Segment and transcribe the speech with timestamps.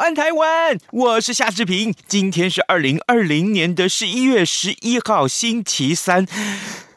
[0.00, 1.94] 安台湾，我是夏志平。
[2.08, 6.26] 今天是二零二零年的十一月十一号，星期三。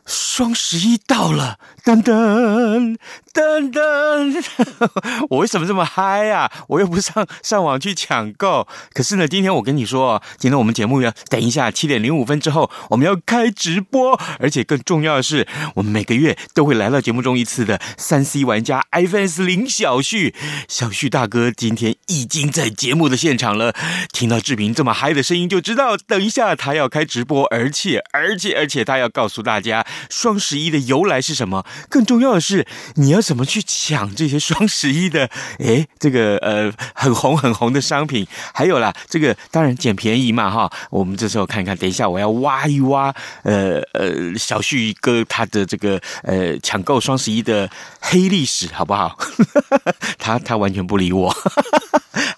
[0.05, 2.97] 双十一到了，噔噔
[3.33, 4.43] 噔噔，
[5.29, 6.51] 我为什么这么嗨啊？
[6.67, 8.67] 我又不上上网去抢购。
[8.93, 20.35] 可是呢，今天我跟你说，今天我们节目要等一下七点零五分之后，我们要开直播，而且更重要的是，我们每个月都会来到节目中一次的三 C 玩家 iFans 林小旭，
[20.67, 23.73] 小旭大哥今天已经在节目的现场了。
[24.11, 29.85] 听到志平这么嗨的声音，就知道等一下他要开直播，而且而且而且他要告诉大家。
[30.09, 31.65] 双十一的由来是什么？
[31.89, 35.29] 更重要的是，你要怎么去抢这些双十一的？
[35.59, 40.71] 诶，这个呃很红很红的商品，还有啦，这个当然捡便宜嘛哈。
[40.89, 49.17] 我们这时候看看，等一下我要挖一挖，呃呃，小旭哥他的这个呃抢购双十一的黑历史，好不好？
[50.17, 51.33] 他他完全不理我。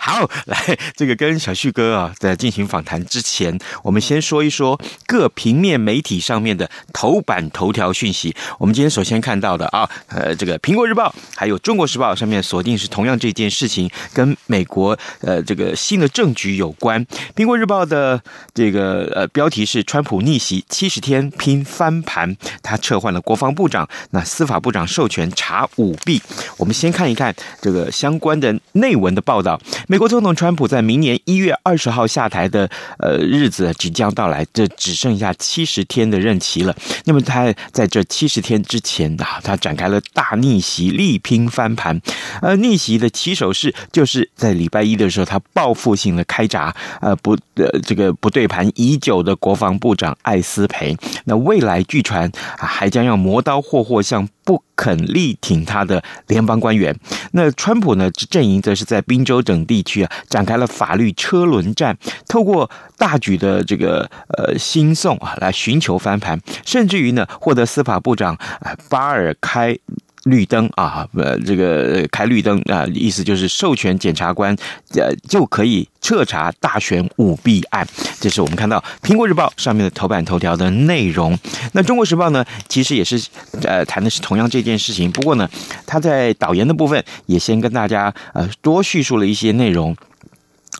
[0.05, 0.55] 好，来
[0.95, 8.35] 这个跟小旭哥啊在进行访谈之前，我们先说一说各平面媒体上面的头版头条讯息。
[8.59, 17.03] 我们今天首先看到的啊，呃，这个苹果日报还有中国时报上面锁定是同样这件事情，跟美国呃这个新的政局有关。
[17.35, 18.21] 苹果日报的
[18.53, 26.21] 这个呃标题是“川普逆袭七十天拼翻盘”，他撤换了国防部长，那司法部长授权查舞弊。
[26.57, 29.59] 我们先看一看这个相关的内文的报道。
[29.95, 32.69] 美国总统川普在明年一月二十号下台的
[32.99, 36.75] 呃日子即将到来，这只剩下七十天的任期了。
[37.05, 41.97] 那么他在这七十天之前啊，他展开了大逆袭，力拼翻盘。
[42.41, 50.93] 呃，逆袭的起手式就是在礼拜一的时候，他报复性的开闸，呃不呃这个不对盘已久的国防部长艾斯培。
[51.23, 56.97] 那未来据传还将要磨刀霍霍向不肯力挺他的联邦官员。
[57.31, 61.97] 那川普呢阵营则是在宾州等地区啊展开了法律车轮战，
[62.27, 69.77] 透过大举的这个呃兴讼啊来寻求翻盘，甚至于呢获得司法部长啊巴尔开。
[70.25, 74.55] 绿灯啊，呃，这个开绿灯啊，意思就是授权检察官，
[74.95, 77.87] 呃，就可以彻查大选舞弊案。
[78.19, 81.37] 这是我们看到《苹果日报》上面的头版头条的内容。
[81.73, 83.23] 那《中国时报》呢，其实也是
[83.63, 85.47] 呃谈的是同样这件事情，不过呢，
[85.85, 89.95] 他在导言的部分也先跟大家呃多叙述了一些内容。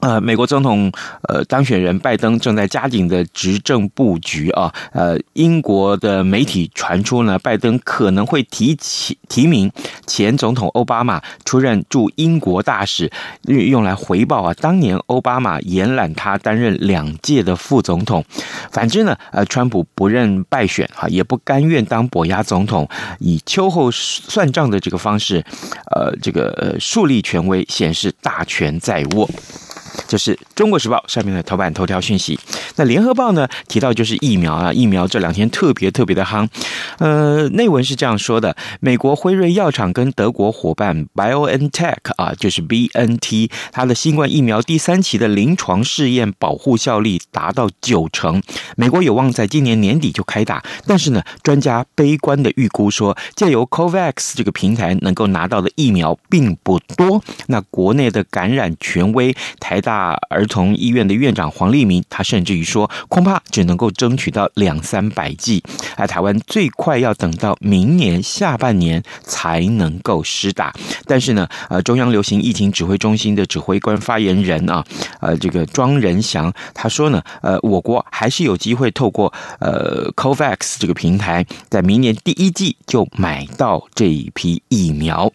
[0.02, 0.92] 呃，美国总统
[1.30, 4.74] 呃当选人拜登正在加紧的执政布局啊。
[4.92, 9.72] 呃，英国的媒体传出呢，拜登可能会提起提名
[10.06, 13.10] 前总统奥巴马出任驻英国大使，
[13.44, 18.24] 用来回报啊当年奥巴马延揽他担任两届的副总统。
[18.72, 22.88] 反之呢，呃，川普不认败选哈，也不甘愿当跛鸭总统，
[23.20, 25.44] 以秋后算账的这个方式，
[25.96, 29.30] 呃，这个呃树立权威，显示大权在握。
[30.08, 32.40] 这是《中国时报》上面的头版头条讯息。
[32.76, 36.48] 那《联合报》呢提到就是疫苗啊，疫苗这两天特别特别的夯。
[37.00, 48.42] 呃，内文是这样说的：美国辉瑞药厂跟德国伙伴 BioNTech 啊，就是 BNT，它的新冠疫苗第三期的临床试验保护效力达到九成，
[48.76, 50.64] 美国有望在今年年底就开打。
[50.86, 57.24] 但是呢，专家悲观的预估说，借由 COVAX 这个平台能够拿到的疫苗并不多。
[57.48, 60.16] 那国内的感染权威台大。
[60.30, 65.64] 儿童医院的院长黄立明，他甚至于说，恐怕只能够争取到两三百剂，
[65.96, 70.72] 而台湾最快要等到明年下半年才能够施打。
[71.08, 74.86] 但是呢，呃，中央流行疫情指挥中心的指挥官发言人啊，
[75.20, 85.32] 呃，这个庄仁祥他说呢，呃，我国还是有机会透过呃 COVAX 这个平台，在明年第一季就买到这一批疫苗。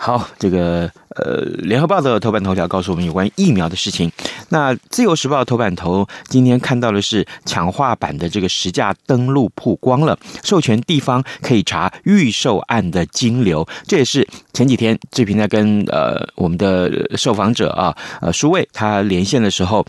[0.00, 0.90] 好，这个。
[1.16, 4.10] 呃，联合报的头版头条告诉我们有关疫苗的事情。
[4.50, 13.66] 那自由时报头版头今天看到的是强化版的这个实价登录曝光了，授权地方可以查预售案的金流。
[13.88, 19.84] 这也是前几天志平在跟呃我们的受访者啊呃舒卫他连线的时候。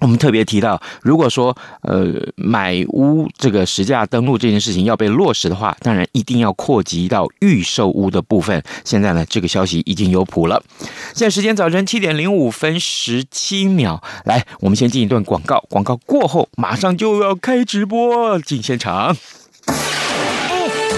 [0.00, 8.62] 我们特别提到，如果说呃买屋这个实价登录这件事情要被落实的话，当然一定要扩及到预售屋的部分。
[8.84, 10.62] 现在呢，这个消息已经有谱了。
[11.14, 19.16] 现在时间早晨七点零五分十七秒，来，我们先进一段广告，广告过后马上就要开直播进现场。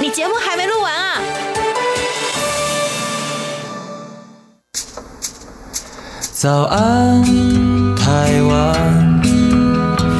[0.00, 1.20] 你节目还没录完啊？
[6.32, 7.24] 早安，
[7.96, 9.20] 台湾，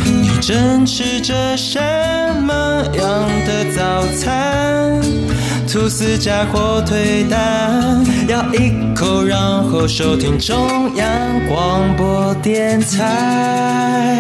[0.05, 1.79] 你正吃着什
[2.43, 5.01] 么样的早餐？
[5.71, 9.39] 吐司加火腿蛋，咬一口，然
[9.71, 11.07] 后收听中央
[11.47, 14.19] 广播电台。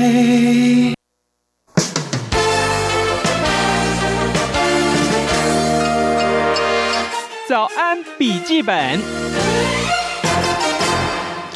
[7.58, 9.47] 早安，笔记本。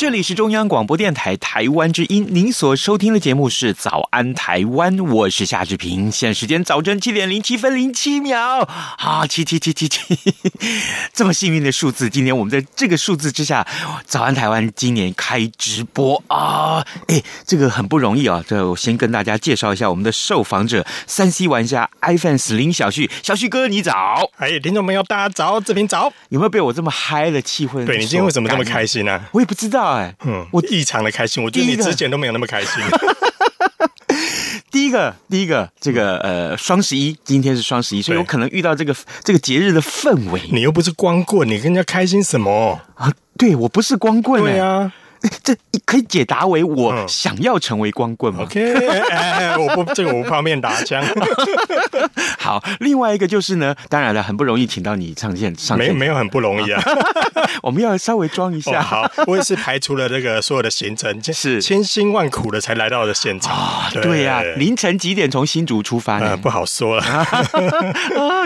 [0.03, 6.11] 这里是中央广播电台台湾之音，您所收听的节目是《早安台湾》，我是夏志平。
[6.11, 8.69] 现在时间早晨七点零七分零七秒，
[8.99, 10.01] 啊，七七七七七，
[11.15, 13.63] 这么幸运的数字，今天我们在这个数字之下，
[14.05, 18.45] 《早安台湾》今年开直播啊，哎，这个很不容易啊。
[18.45, 27.87] 这我先跟大家介绍一下我们的受访者，三 C 玩家 iFans 林小旭，小旭哥你早，哎，听众朋友大家早，志平早，有没有被我这么嗨的气氛？
[27.87, 29.23] 对，你今天为什么这么开心呢？
[29.31, 29.92] 我也不知道。
[30.25, 32.83] 嗯，我异常的开心，我觉得你之前都没有那么开心。
[34.71, 40.41] 第一个，第一个，这个呃，双十一，今天是双十一，所以我可能遇到这个这个节日的氛围。
[40.51, 43.13] 你又不是光棍，你跟人家开心什么啊？
[43.37, 44.91] 对，我不是光棍，对啊。
[45.43, 45.55] 这
[45.85, 48.41] 可以解答为我想要成为光棍吗？
[48.41, 51.03] 嗯？OK，哎，我不，这个我不方便打枪。
[52.39, 56.83] 好，另外一个就是呢，当然了，很不容易请到你上线上线，没没有很不容易啊。
[57.63, 58.81] 我们要稍微装一下。
[58.81, 63.55] 哦、好，我也是排除了这个所有的行程，是千辛万苦的才来到的现场。
[63.55, 66.31] 啊、哦，对呀、啊，凌晨几点从新竹出发呢？
[66.31, 67.05] 呃、不好说了。
[67.05, 67.29] 啊，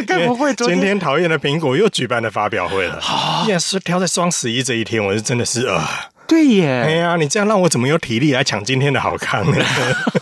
[0.06, 2.96] 该不会今天，讨厌的苹果又举办了发表会了？
[3.00, 5.88] 啊，也是挑在双十一这一天，我是真的是啊。
[6.00, 6.82] 呃对耶！
[6.84, 9.64] 哎呀，你这样让我怎么有体力来抢今天的好康呢？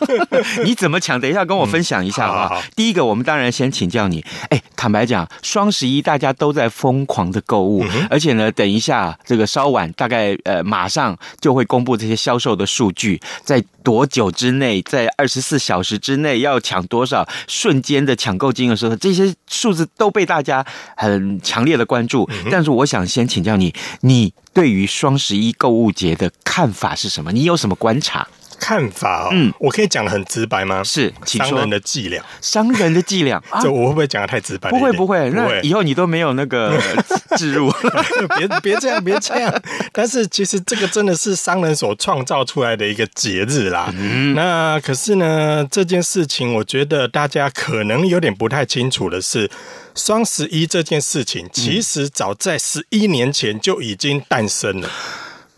[0.64, 1.20] 你怎么抢？
[1.20, 2.48] 等一下跟我分享一下啊、嗯！
[2.48, 4.24] 好好好，第一个，我们当然先请教你。
[4.50, 20.64] 哎，坦白讲，双十一大家都在疯狂的购物，嗯、而且呢，等一下这个稍晚，大概呃马上就会公布这些销售的数据，在多久之内，在二十四小时之内要抢多少瞬间的抢购金额的时候，这些数字都被大家
[20.96, 22.48] 很强烈的关注、嗯。
[22.50, 24.32] 但是我想先请教你，你。
[24.54, 27.32] 对于双十一购物节的看法是什么？
[27.32, 28.26] 你有什么观察？
[28.58, 30.82] 看法哦，嗯，我可以讲的很直白吗？
[30.84, 34.70] 是，商人的伎俩，商人的伎俩，这我会不会讲的太直白？
[34.70, 36.80] 不会，不会，那以后你都没有那个
[37.36, 37.70] 置入，
[38.38, 39.62] 别别这样，别这样。
[39.92, 43.92] 但是其实这个真的是商人所创造出来的一个节日啦。
[43.96, 49.50] 嗯，那可是呢，这件事情我觉得大家可能有点不太清楚的是。
[49.96, 54.90] 双十一这件事情，其实早在十一年前就已经诞生了。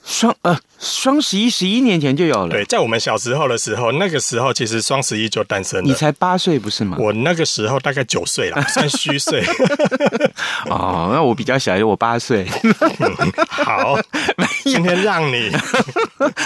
[0.05, 0.55] 双呃，
[0.87, 2.51] 双十一十一年前就有了。
[2.51, 5.85] 对，在我们小时候的时候，那个时候其实双十一就诞生了。
[5.87, 6.97] 你才八岁不是吗？
[7.01, 9.45] 我那个时候大概九岁了， 算虚岁。
[10.67, 12.47] 哦，那我比较小，我八岁。
[13.01, 13.99] 嗯，好，
[14.63, 15.51] 今天让你。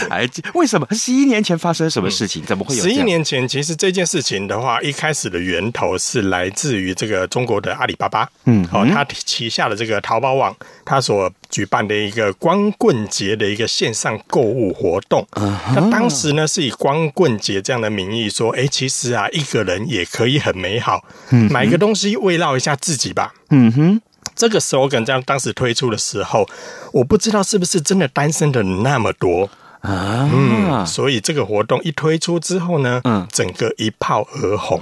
[0.08, 2.42] 哎，为什么十一年前发生什么事情？
[2.44, 2.82] 怎么会有？
[2.82, 8.26] 十一年前，其实这件事情的话，一开始的源头是来自于这个中国的阿里巴巴。
[8.46, 13.50] 嗯，哦，他旗下的这个淘宝网，他所举办的一个光棍节的。
[13.50, 15.26] 一个线上购物活动，
[15.74, 21.04] 那当时呢是以光棍节这样的名义说，哎，其实啊一个人也可以很美好，
[21.50, 23.34] 买个东西慰劳一下自己吧。
[23.50, 24.00] 嗯哼，
[24.34, 26.48] 这个 slogan 在当时推出的时候，
[26.92, 29.50] 我不知道是不是真的单身的人那么多。
[29.80, 34.80] 啊，嗯，所以这个活动一推出之后呢，嗯，整个一炮而红。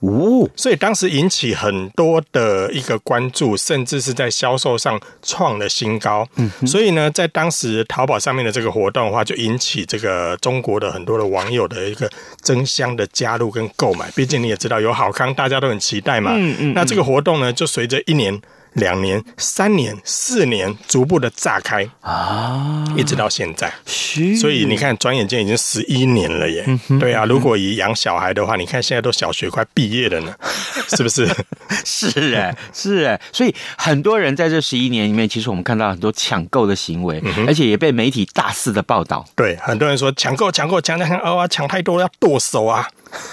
[0.00, 6.28] 哦，所以当时引起很多的一个关注，甚至是在销售上创了新高。
[6.36, 12.08] 嗯，所以呢，在当时淘宝上面的这个活动的话，就引起这个中国的很多的网友的一个
[12.42, 14.10] 争相的加入跟购买。
[14.12, 16.32] 毕竟你也知道，有好康，大家都很期待嘛。
[16.34, 16.72] 嗯嗯。
[16.74, 18.40] 那这个活动呢，就随着一年。
[18.78, 23.72] 两年、三年、四年，逐步的炸开啊，一直到现在。
[24.40, 26.64] 所以你看，转眼间已经十一年了耶。
[26.98, 30.34] 对啊，如果以养小孩的话，你看现在都小学快毕业了呢，
[30.96, 31.28] 是不是？
[31.84, 33.20] 是哎，是哎。
[33.32, 39.24] 所以很多人在这十一年里面，其实我们看到很多抢购的行为，而且也被媒体大肆的报道。
[39.36, 42.88] 对，很多人说抢购、抢购、抢抢抢哦啊，抢太多了要剁手啊，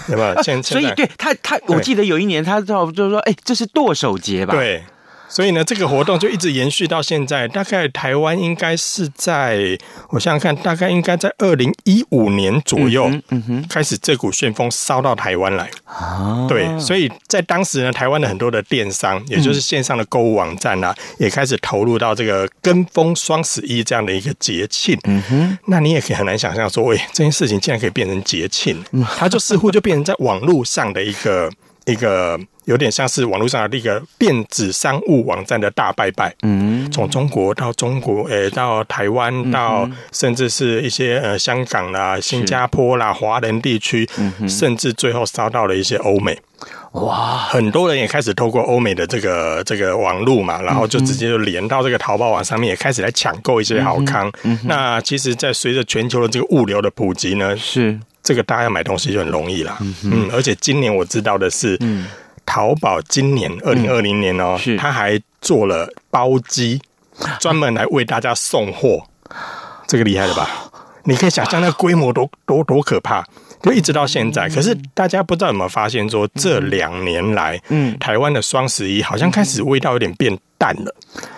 [0.10, 0.44] 有没有？
[0.44, 4.54] 现 所以对他，他我记得有一年他就就是说，哎，这是剁手节吧？
[4.54, 4.84] 对。
[5.28, 7.48] 所以呢，这个活动就一直延续到现在。
[7.48, 9.78] 大概台湾应该是在，
[10.10, 15.70] 我想想看，大概应该在二零一五年左右，嗯哼，开始这股旋风烧到台湾来。
[15.86, 24.98] 啊，对，所以在当时呢，台湾的很多的电商，也就是线上的购物网站啊，也开始投入到这个跟风双十一这样的一个节庆。
[25.06, 28.84] 嗯哼，那你也可以很难想象说，喂，这件事情竟然可以变成节庆，
[29.18, 31.52] 它就似乎就变成在网络上的一个
[31.86, 32.40] 一个。
[32.66, 44.10] 有点像是网络上的一个电子商务网站的大拜拜，嗯，从中国到中国，诶、欸，到台湾，到甚至是一些呃香港啦、新加坡啦、华人地区，
[44.50, 46.36] 甚至最后烧到了一些欧美，
[46.94, 54.32] 哇，很多人也开始透过欧美的这个这个网络嘛，然后就直接就连到这个淘宝网上面，也开始来抢购一些好康。
[54.64, 59.78] 那其实，在随着全球的这个物流的普及呢，是这个大家要买东西就很容易啦。
[60.04, 62.06] 嗯，而且今年我知道的是，嗯。
[62.48, 66.80] 淘宝今年二零二零年哦，是他还做了包机，
[67.40, 69.04] 专门来为大家送货，
[69.88, 70.48] 这个厉害了吧？
[71.06, 73.26] 你可以想象那规模多多多可怕，
[73.64, 74.48] 就一直到现在。
[74.48, 80.96] 可是大家不知道有没有发现说，这两年来，嗯，台湾的双十一好像开始味道有点变淡了。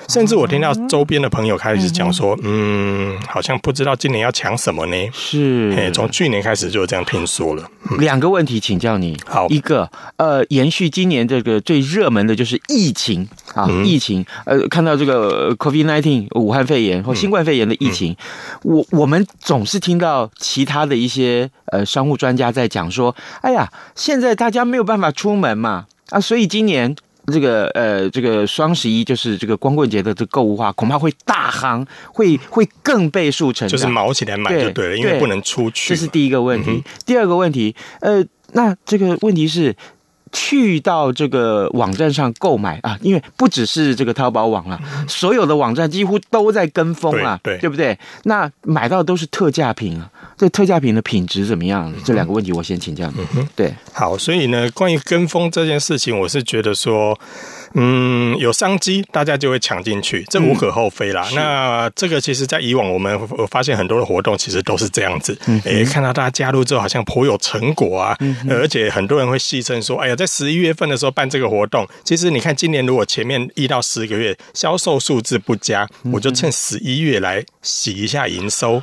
[0.08, 4.96] 甚至我听到周边的朋友开始讲说，嗯，好像不知道今年要抢什么呢？
[5.12, 7.70] 是，从去年开始就这样听说了。
[8.00, 18.16] 两个问题请教你，好，一个呃，延续今年这个最热门的就是疫情啊，疫情，呃，看到这个 COVID-19 武汉肺炎或新冠肺炎的疫情，
[18.64, 26.96] 我我们总是听到其他的一些呃商务专家在讲说，哎呀，现在大家没有办法出门嘛，啊，所以今年。
[27.32, 35.90] 这个呃，这个双十一就是这个光棍节的这购物化，恐怕会大行，会会更倍数成长，就是毛起来买就对了，对，因为不能出去。
[35.90, 36.72] 这是第一个问题。
[36.72, 39.76] 嗯、第二个问题，呃，那这个问题是
[40.40, 47.98] 去到这个网站上购买啊，因为不只是这个淘宝网了，嗯、所有的网站几乎都在跟风啊，对，对，不对？
[48.24, 50.08] 那买到的都是特价品啊。
[50.38, 51.92] 这特价品的品质怎么样？
[52.06, 53.48] 这两个问题我先请教你。
[53.56, 57.20] 对，好，所以呢，关于跟风这件事情，我是觉得说，
[57.74, 61.28] 嗯，有商机，大家就会抢进去，这无可厚非啦。
[61.32, 65.38] 嗯、那这个其实，在以往我们我发现很多的活动，其实都是这样子。
[65.48, 68.16] 嗯，哎，看到大家加入之后，好像颇有成果啊。
[68.20, 78.82] 嗯，而且很多人会戏称说，哎呀，在十一月份的时候办这个活动，其实你看今年如果前面一到十个月销售数字不佳，我就趁十一月来洗一下营收。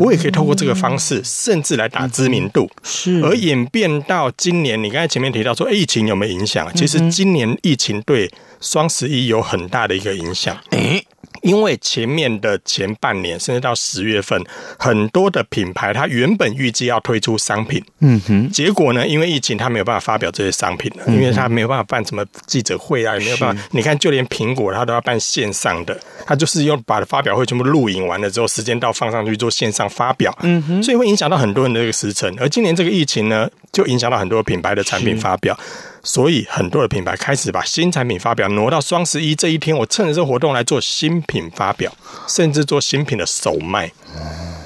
[0.00, 4.82] 我也可以透过这个方式，甚至来打知名度，是而演变到今年。
[4.82, 6.70] 你刚才前面提到说，疫情有没有影响？
[6.74, 10.56] 其实今年疫情对双十一有很大的一个影响。
[10.70, 11.04] 诶。
[11.42, 14.42] 因为前面的前半年，甚至到十月份，
[14.78, 23.62] 很多的品牌它原本预计要推出商品，嗯哼，结果呢，因为疫情，它没有办法发表这些商品了，因为它没有办法办什么记者会啊，也没有办法。
[23.70, 32.34] 你看，就连苹果它都要办线上的，它就是用把发表会全部录影完了之后，时间到放上去做线上发表，嗯哼，所以会影响到很多人的这个时程。
[32.38, 35.58] 而今年这个疫情呢，就影响到很多品牌的产品发表。
[36.08, 41.92] 所以很多的品牌开始把新产品发表挪到双十一这一天，我趁着这个活动来做新品发表，
[42.26, 43.92] 甚至做新品的首卖。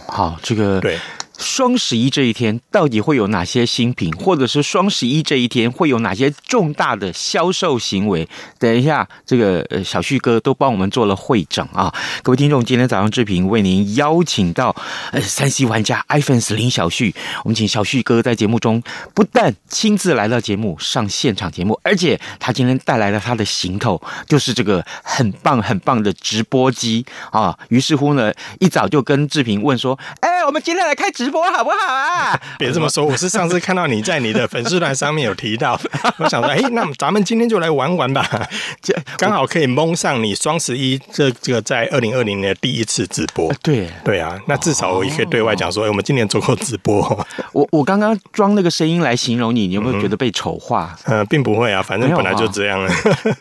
[0.07, 0.97] 好，这个对。
[1.43, 8.27] 双十一这一天到底会有哪些新品，或者是双十一这一天会有哪些重大的销售行为？
[8.59, 11.93] 等一下，这个呃小旭哥都帮我们做了会诊啊！
[12.23, 14.75] 各位听众，今天早上志平为您邀请到
[15.11, 18.83] 呃三 C 玩家 iPhone 林小旭，我们请小旭哥在节目中
[19.13, 27.59] 不但亲自来到节目上现场节目，而且他今天带来了他的行头，就是这个很棒很棒的直播机啊！
[27.69, 32.39] 于是乎呢，一早就跟志平问说：“哎，我们今天来开直播好不好啊？
[32.61, 35.81] 别这么说，我是上次看到你在你的粉丝团上面有提到，
[36.21, 38.23] 我想说，哎，那么咱们今天就来玩玩吧，
[38.83, 43.51] 这刚好可以蒙上你双十一这这个在二零二零年的第一次直播。
[43.63, 47.27] 对对啊，那至少我也可以对外讲说，哎，我们今年做过直播。
[47.55, 50.95] 我我刚刚装那个声音来形容你，你有没有觉得被丑化？
[51.05, 52.93] 呃，并不会啊，反正本来就这样了。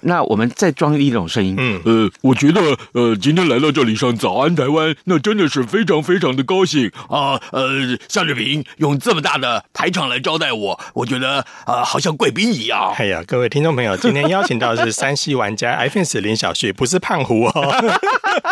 [0.04, 2.62] 那我们再装一种声音，嗯呃，我觉得
[2.94, 7.42] 呃，今天来到这里上早安台湾，那真的是非常非常的高兴啊！
[7.52, 7.70] 呃，
[8.08, 12.94] 夏志平用这么大的排场来招待我，我觉得啊、呃，好像贵宾一样。
[12.98, 17.94] 哎呀，各位听众朋友，今天邀请到的是山西玩家 iPhone 林小旭，不是胖虎哦。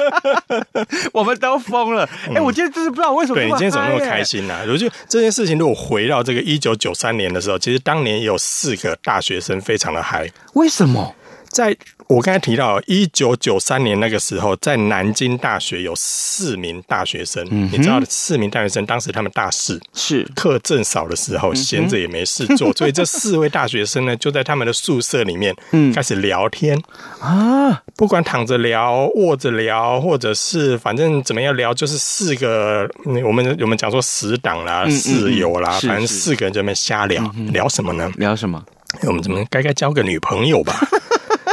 [1.13, 2.07] 我们都疯了！
[2.27, 3.35] 哎、欸，我今天真是不知道为什么。
[3.35, 4.61] 对，你今天怎么那么开心呢、啊？
[4.67, 10.29] 我觉得这件事情如果回到这个一九九三年的时候，其实当年也有四个大学生非常的嗨。
[10.53, 11.15] 为什么？
[11.49, 11.75] 在
[12.07, 20.27] 我刚才提到一九九三年那个时候，在南京大学有四名大学生，嗯、你知道四名大学生当时他们大四是。
[20.35, 25.55] 课正少的时候，闲着也没事做， 所以这四位大学生呢，就在他们的宿舍里面
[25.93, 26.79] 开始聊天。
[27.19, 38.11] 啊，不管躺着聊、卧着聊，或者是反正怎么样聊，就是四个我们我们讲说死党啦、嗯、室友啦，反正四个人在那边瞎聊，聊什么呢？
[38.17, 38.63] 聊什么？
[39.03, 40.73] 我们怎么该该交个女朋友吧？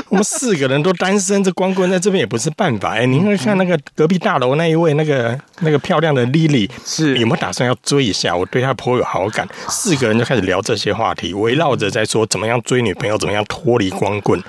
[0.10, 2.94] 我们四个人都单身，这光棍在这边也不是办法。
[2.94, 7.18] 哎，您会看那个隔壁大楼那一位那个那个漂亮的丽丽，是。
[7.18, 8.34] 有没有打算要追一下？
[8.36, 9.48] 我对她颇有好感。
[9.68, 14.40] 四个人就开始聊这些话题，围绕着在说怎么样追女朋友，怎么样脱离光棍，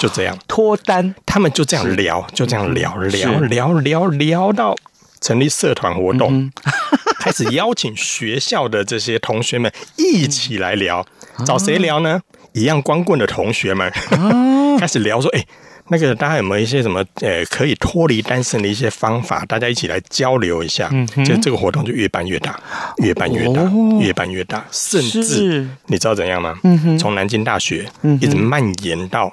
[0.00, 0.36] 就这样。
[0.48, 1.14] 脱单。
[1.26, 4.74] 他们就这样聊，就这样聊聊聊聊聊到
[5.20, 6.50] 成立社团活动，
[7.20, 11.04] 开始邀请学校的这些同学们一起来聊，
[11.44, 12.22] 找谁聊呢？
[12.52, 13.92] 一样光棍的同学们。
[14.78, 15.46] 开始聊说，哎、欸，
[15.88, 19.44] 那个大家有没有一些什么，呃，可以脱离单身的一些方法？
[19.46, 20.88] 大家一起来交流一下。
[20.92, 22.60] 嗯，就这个活动就越办越大，
[22.98, 26.56] 越办越大，哦、越办越大，甚至你知道怎样吗？
[26.62, 27.90] 嗯哼，从南京大学
[28.20, 29.32] 一直蔓延到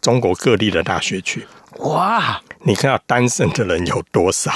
[0.00, 1.44] 中国各地的大学去。
[1.78, 4.52] 哇，你看到单身的人有多少？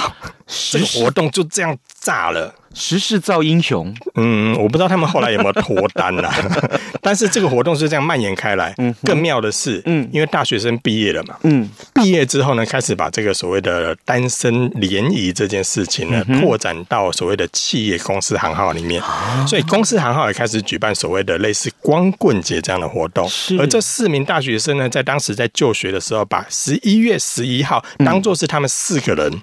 [0.71, 2.55] 这个活动就这样炸了。
[2.73, 6.33] 时势造英雄，嗯，我不知道他们后来有没有脱单啦，
[7.01, 8.73] 但是这个活动是这样蔓延开来。
[8.77, 19.01] 嗯，更妙的是，嗯，因为大学生毕业了嘛，嗯，毕业之后呢，开始把这个所谓的单身联谊这件事情呢，拓展到所谓的企业公司行号里面，
[19.47, 23.29] 所以公司行号也开始举办所谓的类似光棍节这样的活动。
[23.59, 29.41] 而这四名大学生呢，在当时在就学的时候，把十一月十一号当做是他们四个人。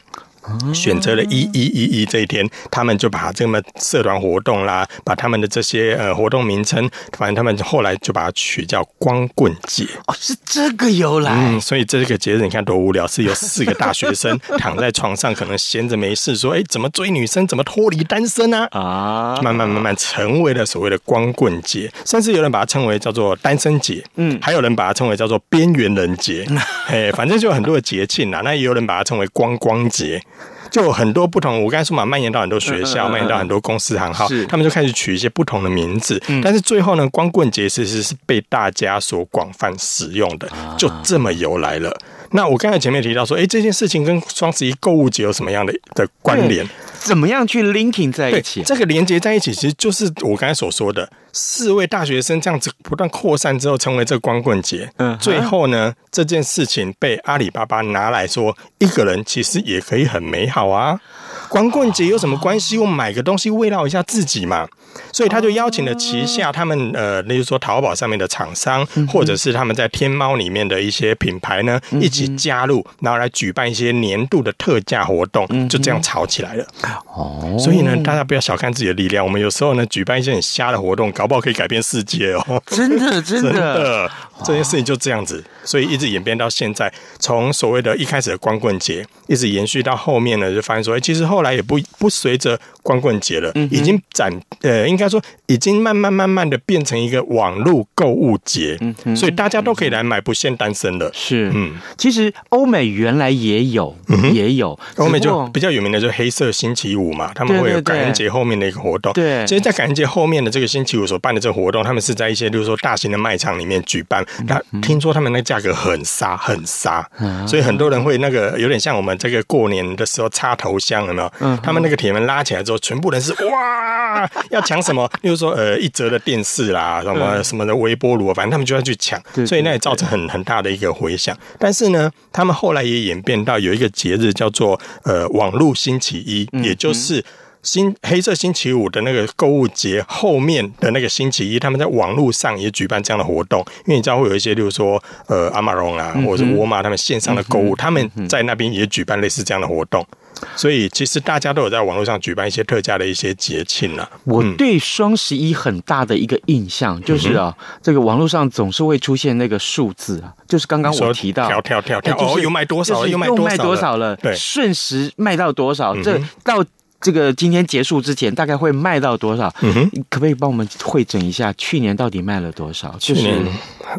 [0.74, 11.32] 选择了一一一一这一天，他们就把这么社团活动啦，把他们的这些呃活动名称，反正他们后来就把它取叫光棍节哦，是这个由来。
[11.32, 18.66] 嗯，所以这个节日你看多无聊，是有四个大学生 躺在床上，可能闲着没事，说哎，怎么追女生，怎么脱离单身呢？
[18.70, 18.80] 啊？
[18.80, 26.46] 啊，慢慢慢慢成为了所谓的光棍节，甚至有人把它称为叫做单身节，嗯，还有人把它称为叫做边缘人节，
[26.88, 30.22] 哎，反正就有很多的节庆啦，那也有人把它称为光光节。
[30.70, 36.22] 就有很多不同，我刚才说嘛，蔓延到很多学校，蔓延到很多公司行号，他们就开始取一些不同的名字。
[36.42, 41.96] 但是最后呢，光棍节其实是被大家所广泛使用的，就这么由来了。
[42.32, 46.68] 那我刚才前面提到说，哎，这件事情跟双十一购物节有什么样的的关联？
[47.00, 48.62] 怎么样去 linking 在一起？
[48.62, 54.90] 这个连接在一起，其实就是我刚才所说的四位大学生这样子不断扩散之后，成为这个光棍节。
[54.96, 61.00] 嗯，最后呢，这件事情被阿里巴巴拿来说，一个人其实也可以很美好啊。
[61.48, 62.76] 光棍节有什么关系？
[62.76, 64.68] 我买个东西慰劳一下自己嘛。
[65.12, 76.66] 所以他就邀请了旗下他们呃，例如说淘宝上面的厂商，或者是他们在天猫里面的一些品牌呢，一起加入，然后来举办一些年度的特价活动，就这样炒起来了。
[77.14, 82.62] 哦，所以呢，大家不要小看自己的力量，我们有时候呢，举办一些很瞎的活动，搞不好可以改变世界哦。
[82.66, 84.10] 真的，真的， 真的，
[84.44, 94.88] 这件事情就这样子，所以一直演变到现在，从所谓的一开始的光棍节，一直延续到后面呢，就发现说，哎，其实后来也不不随着光棍节了，已经展呃。
[94.88, 101.10] 应该说，已经慢慢慢慢的变成一个网络购物节，嗯，所以大家都可以来买，不限单身的。
[101.12, 103.94] 是，嗯，其实欧美原来也有，
[104.32, 109.12] 也有，欧美就比较有名的就是黑色星期五嘛，他们会有感恩节后面的一个活动。
[109.12, 114.24] 对，其实，在感恩节后面的这个星期五所办的这个活动，他们是在一些，比如说大型的卖场里面举办。
[114.46, 117.06] 那听说他们那个价格很杀，很杀，
[117.46, 121.30] 所以很多人会那个有点像我们这个过年的时候插头香，有没有？
[121.40, 124.78] 嗯，他们那个铁门拉起来之后，全部人是哇， 要抢。
[124.78, 125.10] 什么？
[125.20, 131.36] 比如说，呃，一折的电视啦，什么什么的微波炉，反正他们就要去抢，所以那也造成很很大的一个回响。
[131.58, 137.22] 但是呢，他们后来也演变到有一个节日叫做呃网络星期一，也就是
[137.62, 150.06] 星黑色星期五的那个购物节后面的那个星期一，他们在网络上也举办这样的活动，因为你知道会有一些，例如说呃阿玛龙啊，或者是沃尔玛他们线上的购物，他们在那边也举办类似这样的活动。
[150.54, 154.08] 所以其实大家都有在网络上举办一些特价的一些节庆啊。
[154.22, 166.64] 我对双十一很大的一个印象就是啊，这个网络上总是会出现那个数字啊，就是刚刚我提到跳跳跳跳，哦，又卖多少了，又卖多少了，对，瞬时卖到多少，这到。
[167.00, 169.52] 这个今天结束之前大概会卖到多少？
[169.60, 172.96] 嗯哼，可不可以帮我们会诊一下去年到底卖了多少？
[172.98, 173.46] 去年，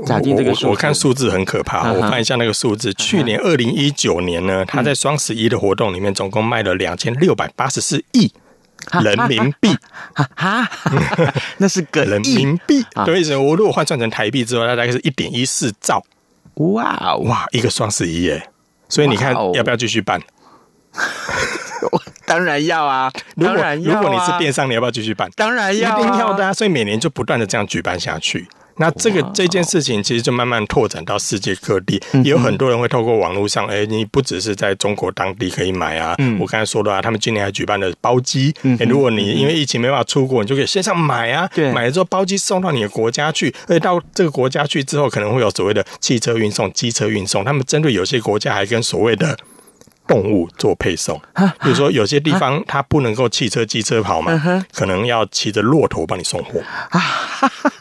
[0.05, 1.93] 假定这个数，我看数字很可怕。
[1.93, 8.31] 我看一下那个数字，去年二零一九年呢，他在双十一的活动里面总共卖了两千六百八十四亿
[9.01, 9.73] 人民币。
[10.35, 10.69] 哈，
[11.57, 12.85] 那是个人民币。
[13.05, 16.03] 对，我如果换算成台币之后，那大概是一点一四兆。
[16.55, 18.49] 哇哇，一个双十一耶！
[18.89, 20.21] 所以你看，要不要继续办？
[22.29, 23.11] 当然要啊！
[23.41, 24.01] 当然要啊！
[24.01, 25.27] 如果你是电商，你要不要继续办？
[25.35, 26.53] 当然要，一定要的啊！
[26.53, 28.47] 所以每年就不断的这样举办下去。
[28.77, 36.15] 那这个这件事情其实就慢慢拓展到世界各地，也有很多人会透过网络上，哎，你不只是在中国当地可以买啊。
[36.39, 38.53] 我刚才说的啊，他们今年还举办了包机。
[38.63, 41.49] 哎，如果你因为疫情没办法出国，你就可以线上买啊。
[41.53, 47.43] 对，买了之后包机送到你的国家去，而且到这个国家去之后，可能会有所谓的汽车运送、机车运送。
[47.43, 49.35] 他们针对有些国家还跟所谓的。
[50.09, 51.15] 动物做配送，
[51.61, 56.59] 比如说有些地方它不能够汽车、机车跑嘛，可能要骑着骆驼帮你送货。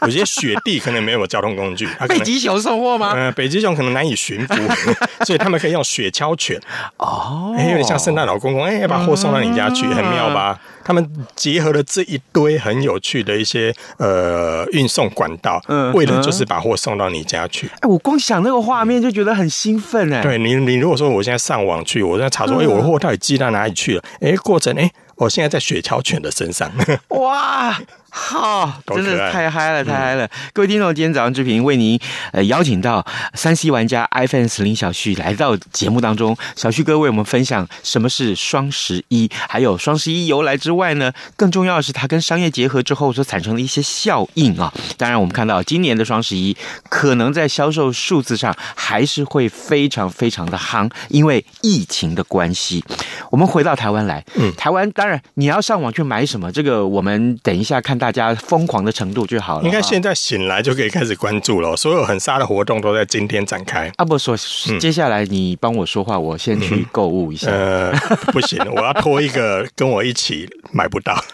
[0.03, 3.13] 有些雪地可能没有交通工具，北极熊送货吗？
[3.15, 4.53] 嗯，北极熊可能难以驯服，
[5.25, 6.57] 所以他们可以用雪橇犬。
[6.97, 10.59] 哦，有点像圣诞老公公，哎，把货送到你家去，很妙吧？
[10.89, 17.67] 他们结合了这一堆很有趣的一些呃运送管道，嗯，为了就是把货送到你家去。
[17.81, 20.23] 哎，我光想那个画面就觉得很兴奋哎。
[20.23, 24.03] 对你，你如果说我现在上网去，我在查说，哎，我的货到底寄到哪里去了？
[24.19, 24.89] 哎，过程哎。
[25.17, 26.71] 我现在在雪橇犬的身上，
[27.09, 27.77] 哇，
[28.09, 30.25] 好，真的太嗨了，太嗨了！
[30.25, 31.99] 嗯、各位听众，今天早上志平为您
[32.31, 44.73] 呃邀请到三 C 玩家 iFans 林小旭来到节目当中，小旭哥为我们分享什么是双十一，还有双十一由来之外呢，更重要的是它跟商业结合之后所产生的一些效应啊。
[44.97, 46.55] 当然，我们看到今年的双十一
[46.89, 52.83] 可能在销售数字上还是会非常非常的夯，因为疫情的关系。
[53.29, 59.65] 我们回到台湾来，嗯，台湾当然你要上网去买什么，这个我们等一下看大家疯狂的程度就好了。
[59.65, 63.91] 应该现在醒来就可以开始关注了，所有很杀的活动都在今天展开。
[63.97, 64.35] 阿伯说，
[64.79, 67.51] 接下来你帮我说话，我先去购物一下。
[67.51, 67.91] 呃，
[68.31, 71.21] 不行，我要拖一个跟我一起买不到。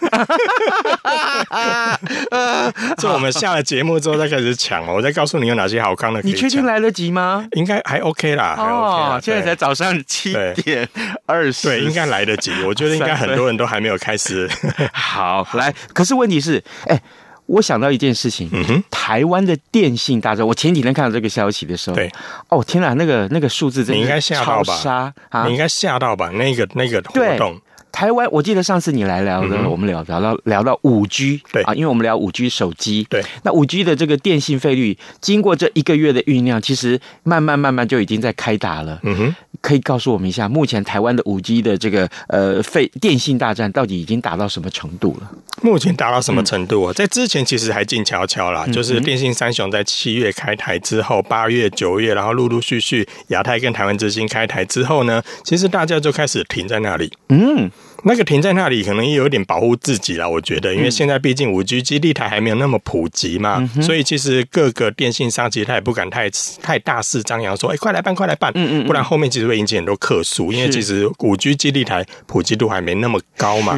[2.97, 6.21] 就我们下了节目之后再开始抢哦，我再告诉你有哪些好康的。
[6.23, 7.47] 你确定来得及吗？
[7.51, 9.19] 应该还 OK 啦，还 OK 啦。
[9.21, 10.87] 现在才早上七点
[11.27, 11.67] 二十。
[11.67, 12.51] 对，应该来得及。
[12.63, 14.49] 我觉得应该很多人都还没有开始。
[14.91, 16.54] 好，来，可是问题是，
[16.87, 17.01] 哎，
[17.45, 22.11] 我想到一件事情，嗯哼，台湾的电信大战，我前几天看到这个消息的时候，对，
[22.49, 25.13] 哦，天哪，那个那个数字真的，你应该吓到吧？
[25.45, 26.29] 你应该吓到吧？
[26.29, 27.59] 那个那个活动。
[27.95, 38.99] 台湾，我记得上次你来聊的，我们聊聊到聊到五 G，对啊，因为我们聊五 G 手机，对，那五 G 的这个电信费率，经过这一个月的酝酿，其实慢慢慢慢就已经在开打了。
[39.03, 45.31] 嗯哼，可以告诉我们一下，目前台湾的五 G 的这个呃费电信大战到底已经打到什么程度了？
[45.61, 46.91] 目前打到什么程度啊？
[46.91, 57.09] 在之前其实还静悄悄啦，就是电信三雄在七月开台之后，八月、九月，然后陆陆续续亚太跟台湾之星开台之后呢，其实大家就开始停在那里。
[57.29, 57.71] 嗯。
[58.03, 60.29] 那个停在那里，可能也有点保护自己啦。
[60.29, 66.29] 我觉得，因为现在毕竟五 G 基地台还没有那么普及嘛，嗯、所以其实各个电信商其实他也不敢太
[66.61, 73.75] 太大肆张扬说，哎、欸，快来办，快来办，嗯，嗯嗯，不然后面其实会引起很多客诉，因为其实五 G 基地台普及度还没那么高嘛。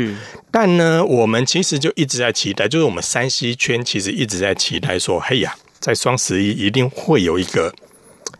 [0.51, 7.73] 但呢，我们其实就一直在期待，就是我们山西圈其实一直在期待说，嘿呀，在双十一一定会有一个。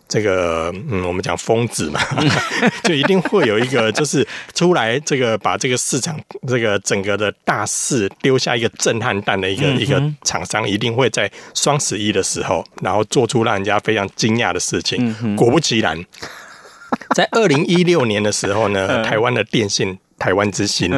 [0.08, 2.00] 这个嗯，我们讲疯子嘛，
[2.84, 6.17] 就一定会有一个，就是出来这个把这个市场
[6.48, 15.15] 这个整个的大势丢下一个震撼弹的一个、嗯、一个厂商，一定会在双十一的时候，然后做出让人家非常惊讶的事情。
[15.22, 16.02] 嗯、果不其然，
[17.15, 20.89] 在二零一六年的时候呢， 台湾的电信台湾之星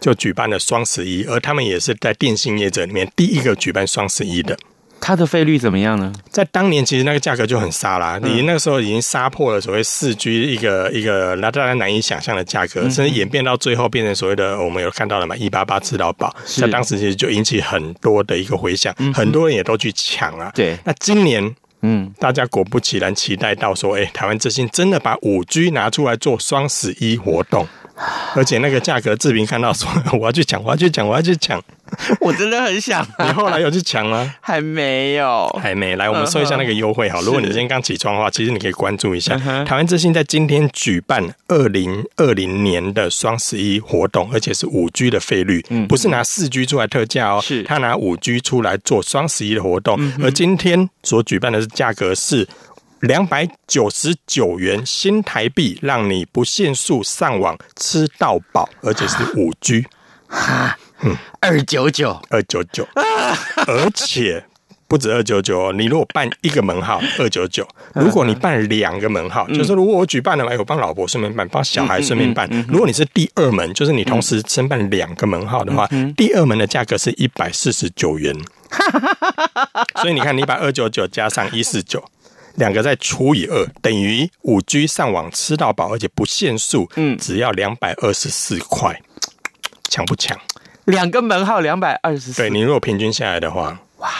[0.00, 4.58] 就举办了双十一，而他们也是在电信业者里面第一个举办双十一的。
[5.04, 6.12] 它的费率怎么样呢？
[6.30, 20.52] 在当年，其实那个价格就很杀啦，嗯、你那个时候已经杀破了所谓四 G 一个一个那大家难以想象的价格，甚至演变到最后变成所谓的我们有看到了嘛，一八八吃到饱，在当时其实就引起很多的一个回响，嗯、很多人也都去抢啊。
[20.54, 27.66] 对，那今年，嗯，大家果不其然期待到说，哎、欸，台湾之星真的把五 G 拿出来做双十一活动。
[28.34, 29.88] 而且那个价格，志平看到说
[30.18, 31.62] 我要去抢，我要去抢，我要去抢。
[32.20, 33.06] 我真的很想。
[33.18, 34.34] 你后来有去抢吗？
[34.40, 35.94] 还没有，还没。
[35.96, 37.20] 来，我们说一下那个优惠哈。
[37.20, 50.00] 如果你今天刚起床的话，其实你可以关注一下台湾之星在今天举办二零二零年的双十一活动，而且是五 G 的费率，不是拿四 G 出来特价哦，是他拿五 G 出来做双十一的活动。
[50.22, 52.48] 而今天所举办的价格是
[53.02, 59.84] 两百九十九元新台币，让你不限速上网吃到饱，而且是五 G。
[60.28, 64.44] 哈，嗯，二九九，二九九，而且
[64.86, 72.48] 不止二九九，你如果办一个门号，二九九；如果你办两个门号，就是如果我举办了，哎，我帮老婆顺便办，帮小孩顺便办。
[72.68, 78.32] 如果你是第二门，就是你同时申办两个门号的话，第二门的价格是一百四十九元。
[80.00, 82.02] 所以你看，你把二九九加上一四九，
[82.56, 89.00] 两个再除以二，等于五 G 上网吃到饱，而且不限速，嗯，只要两百二十四块。
[89.88, 90.38] 抢不抢？
[90.84, 92.42] 两个门号两百二十四。
[92.42, 94.10] 对，你如果平均下来的话，哇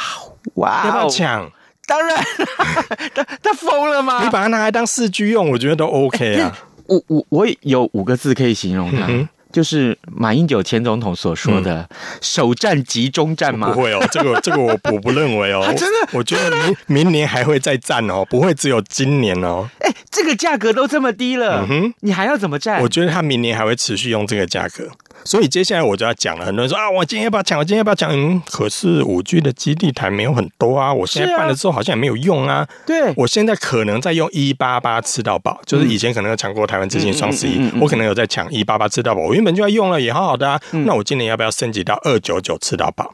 [0.55, 1.51] 哇，要不要抢？
[1.87, 2.25] 当然，
[3.15, 4.23] 他他疯了吗？
[4.23, 6.57] 你把它拿来当四 G 用，我觉得都 OK 啊。
[6.87, 9.07] 我我我有五个字可以形容它。
[9.09, 11.89] 嗯就是马英九前总统所说的
[12.23, 13.71] “首战集中战”吗？
[13.73, 15.63] 不会哦，这个这个我我不认为哦。
[15.77, 16.51] 真的，我觉得
[16.87, 19.69] 明明年还会再战哦，不会只有今年哦。
[19.81, 22.81] 哎，这个价格都这么低了，嗯哼，你还要怎么战？
[22.81, 24.89] 我觉得他明年还会持续用这个价格，
[25.25, 26.45] 所以接下来我就要讲了。
[26.45, 27.59] 很多人说啊，我今天要不要抢？
[27.59, 28.11] 我今天要不要抢？
[28.13, 32.67] 嗯，可是五 G 的基地台没有很多啊，我现在办了之后好像也没有用啊。
[32.87, 40.61] 对，我现在可能在用一八八吃到饱，就是以前可能有抢过台湾之星双十一，我可能有在抢一八八吃到饱，我原本就要用了，也好好的啊。
[40.71, 43.11] 那我今年要不要升级到二九九吃到饱？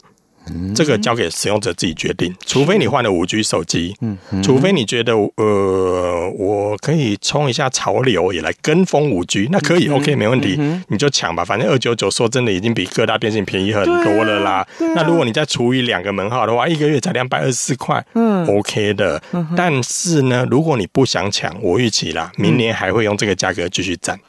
[0.73, 14.67] 这个交给使用者自己决定，除非你换了五 G 手机，嗯，除非你觉得呃，我可以冲一下潮流，也来跟风五 G，那可以，OK，没问题，你就抢吧，反正二九九说真的已经比各大电信便宜很多了啦。
[14.95, 19.21] 那如果你再除以两个门号的话，一个月才两百二十四块，嗯，OK 的。
[19.55, 24.19] 但是呢，如果你不想抢，我预期啦，明年还会用这个价格继续战。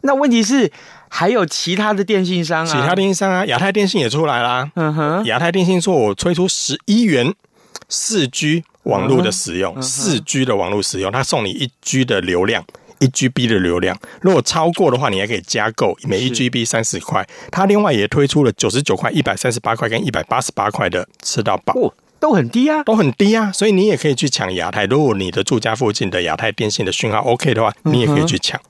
[0.00, 0.70] 那问题是？
[1.10, 4.70] 还有其他的电信商啊，其他电信商啊，亚太电信也出来啦。
[4.76, 7.34] 嗯哼，亚太电信说我推出十一元
[7.88, 12.64] 四 G 网络的使用，四 G 的网络使用，它送你一 G 的流量，
[13.00, 13.98] 一 GB 的流量。
[14.20, 17.26] 如果超过的话，你还可以加购，每一 GB 三十块。
[17.50, 23.52] 它另外也推出了九十九块、一百三十八块跟一百八十八块的吃到饱，哦，都很低啊，都很低啊。
[23.52, 24.84] 所以你也可以去抢亚太。
[24.86, 28.60] 如果你的住家附近的亚太电信的讯号 OK 的话，你也可以去抢。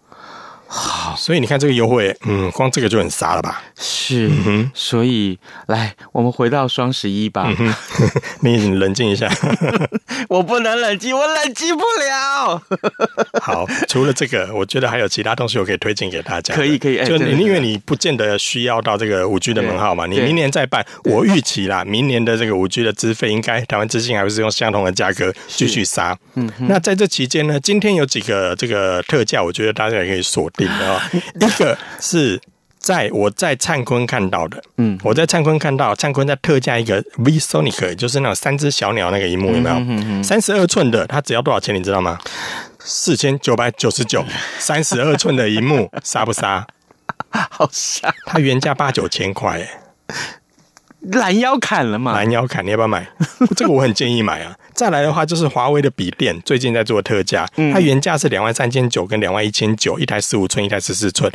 [0.71, 3.63] 好，所以你看这个优惠，嗯，光这个就很杀了吧？
[3.81, 4.31] 是，
[4.75, 7.51] 所以来，我们回到双十一吧。
[8.41, 9.31] 你冷静一下，
[10.29, 12.63] 我不能冷静，我冷静不了。
[13.41, 16.55] 好，除了这个，我觉得还有其他东西我可以推荐给大家。
[16.55, 26.15] 可以，可以，就你因为你不见得需要到这个五 G 的门号嘛，你明年再办，我预期啦，明年的这个五 G 的资费应该台湾之星还会是用相同的价格继续杀。
[26.35, 30.47] 嗯，那在这期间呢，今天有几个这个特价，我觉得大家也可以锁。
[30.65, 32.41] 一 个是
[32.79, 40.23] 在我在灿坤看到的，嗯，我在灿坤看到灿坤在特价一个 VSonic，就是那种三只小鸟那个荧幕有没有？
[40.23, 41.75] 三十二寸的，它只要多少钱？
[41.75, 42.19] 你知道吗？
[42.79, 44.25] 四千九百九十九，
[44.59, 46.67] 三十二寸的荧幕，杀不杀？
[47.51, 48.15] 好杀！
[48.25, 49.69] 它原价八九千块，
[51.01, 52.13] 拦腰砍了嘛？
[52.13, 53.07] 拦腰砍，你要不要买？
[53.57, 54.55] 这个我很建议买啊。
[54.75, 61.31] 再来的话就是华为的笔电，最近在做特价，它原价是两万三千九跟两万一千九，一台十五寸，一台十四寸。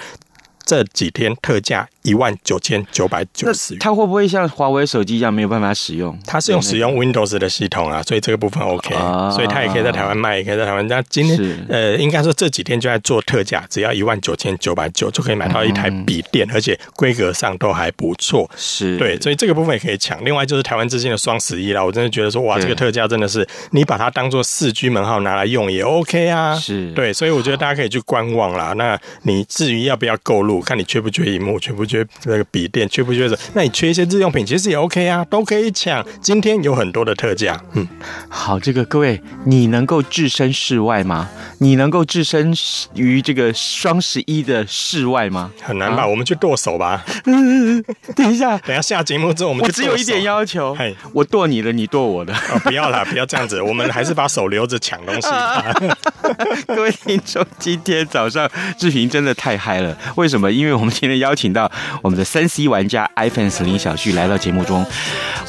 [0.66, 6.18] 这几天特价一万九千九百九十元，它会不会像华为手机一样没有办法使用？
[6.26, 8.94] 它是用使用 Windows 的系统啊，所以这个部分 OK，
[9.34, 10.86] 所以它也可以在台湾卖，也可以在台湾。
[10.88, 18.50] 那今天呃，应该说这几天就在做特价，只要一万九千九百九就可以买到一台笔电，而且规格上都还不错。
[18.56, 20.24] 是对，所以这个部分也可以抢。
[20.26, 26.56] 另外就是台湾之星的双十一啦，我真的觉得说哇，这个特价真的是你把它当做四 G 门号拿来用也 OK 啊。
[26.56, 28.74] 是对，所以我觉得大家可以去观望啦。
[28.74, 33.38] 那你至于要不要购入，看你缺不缺荧幕，缺不缺那个笔电，缺不缺什么？
[33.54, 36.06] 那你缺一些日用品，其实也 OK 啊，都可以抢。
[36.22, 37.88] 今天有很多的特价，嗯，
[38.30, 41.30] 好，这个各位，你能够置身事外吗？
[41.60, 42.54] 你能够置身
[42.96, 45.52] 于这个双十一的室外吗？
[45.62, 46.04] 很难吧？
[46.04, 47.04] 啊、我们去剁手吧。
[47.26, 47.84] 嗯
[48.16, 52.34] 等一下，等一下下节目之后，我们就我只有一点要求，嘿，我剁你的，你剁我的。
[52.34, 55.74] 哦，不要啦，不要这样子，我们还是把手留着抢东西吧。
[56.68, 64.86] 各位听众，今天早上志平真的太嗨了，为什因为我们今天邀请到我们的三 C 玩家 iPhone 十林小旭来到节目中，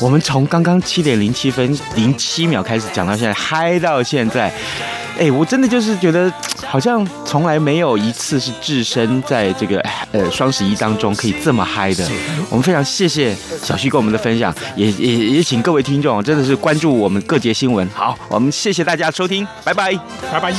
[0.00, 4.52] 我们从刚刚七点零七分零七秒开始讲到现在，嗨到现在。
[5.16, 6.28] 哎，我真的就是觉得
[6.66, 9.78] 好像从来没有一次是置身在这个
[10.10, 12.04] 呃双十一当中可以这么嗨的。
[12.50, 17.88] 我们非常谢谢小旭跟我们的分享，也也也请各位听众真的是关注我们各节新闻。
[17.94, 19.96] 好，我们谢谢大家收听，拜拜，
[20.32, 20.52] 拜拜。